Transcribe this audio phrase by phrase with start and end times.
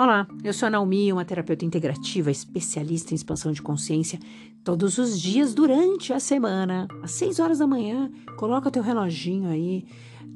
[0.00, 4.18] Olá, eu sou a Naomi, uma terapeuta integrativa, especialista em expansão de consciência.
[4.64, 9.84] Todos os dias durante a semana, às 6 horas da manhã, coloca teu reloginho aí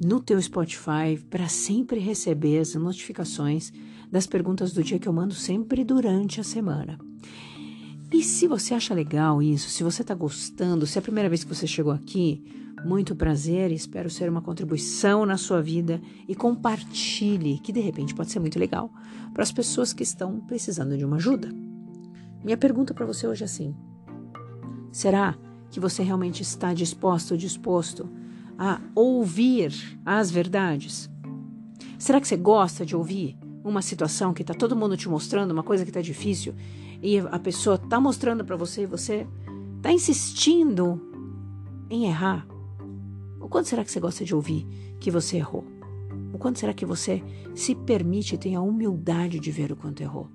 [0.05, 3.73] no teu Spotify para sempre receber as notificações
[4.11, 6.99] das perguntas do dia que eu mando sempre durante a semana.
[8.13, 11.43] E se você acha legal isso, se você está gostando, se é a primeira vez
[11.43, 17.59] que você chegou aqui, muito prazer, espero ser uma contribuição na sua vida e compartilhe,
[17.59, 18.91] que de repente pode ser muito legal,
[19.33, 21.49] para as pessoas que estão precisando de uma ajuda.
[22.43, 23.75] Minha pergunta para você hoje é assim:
[24.91, 25.35] será
[25.71, 28.07] que você realmente está disposto disposto
[28.57, 29.73] a ouvir
[30.05, 31.09] as verdades?
[31.97, 35.63] Será que você gosta de ouvir uma situação que está todo mundo te mostrando, uma
[35.63, 36.53] coisa que está difícil,
[37.01, 39.27] e a pessoa está mostrando para você e você
[39.77, 41.01] está insistindo
[41.89, 42.54] em errar?
[43.45, 44.65] O quanto será que você gosta de ouvir
[44.99, 45.63] que você errou?
[46.33, 47.21] O quanto será que você
[47.53, 50.31] se permite e tem a humildade de ver o quanto errou?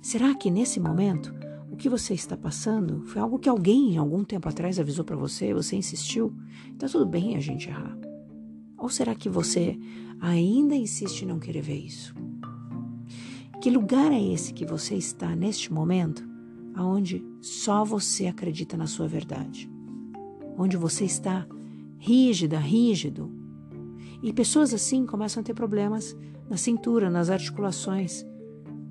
[0.00, 1.34] Será que nesse momento
[1.68, 5.52] o que você está passando foi algo que alguém algum tempo atrás avisou para você,
[5.52, 6.32] você insistiu?
[6.68, 7.98] Então tudo bem a gente errar.
[8.78, 9.76] Ou será que você
[10.20, 12.14] ainda insiste em não querer ver isso?
[13.60, 16.24] Que lugar é esse que você está neste momento,
[16.72, 19.68] aonde só você acredita na sua verdade?
[20.56, 21.48] Onde você está
[22.00, 23.30] rígida, rígido.
[24.22, 26.16] E pessoas assim começam a ter problemas
[26.48, 28.26] na cintura, nas articulações,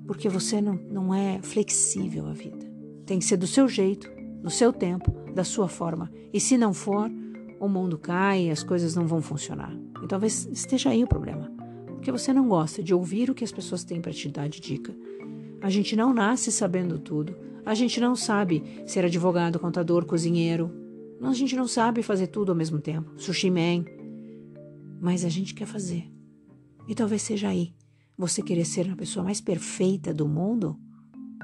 [0.06, 2.70] porque você não, não é flexível à vida.
[3.04, 4.08] Tem que ser do seu jeito,
[4.42, 6.10] no seu tempo, da sua forma.
[6.32, 7.10] E se não for,
[7.58, 9.76] o mundo cai e as coisas não vão funcionar.
[10.02, 11.52] E talvez esteja aí o problema.
[11.86, 14.60] Porque você não gosta de ouvir o que as pessoas têm para te dar de
[14.60, 14.94] dica.
[15.60, 17.36] A gente não nasce sabendo tudo.
[17.66, 20.70] A gente não sabe ser advogado, contador, cozinheiro,
[21.28, 23.12] a gente não sabe fazer tudo ao mesmo tempo.
[23.18, 23.84] Sushi man.
[25.00, 26.10] Mas a gente quer fazer.
[26.88, 27.74] E talvez seja aí.
[28.16, 30.78] Você querer ser a pessoa mais perfeita do mundo,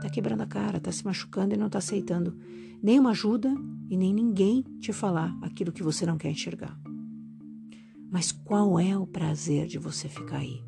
[0.01, 2.37] tá quebrando a cara, tá se machucando e não tá aceitando
[2.83, 3.55] nenhuma ajuda
[3.89, 6.79] e nem ninguém te falar aquilo que você não quer enxergar.
[8.11, 10.63] Mas qual é o prazer de você ficar aí?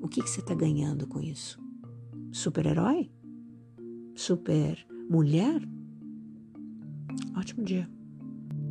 [0.00, 1.60] O que, que você está ganhando com isso?
[2.32, 3.10] Super-herói?
[4.14, 5.60] Super mulher?
[7.36, 7.88] Ótimo dia.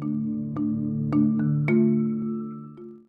[0.02, 0.31] thank you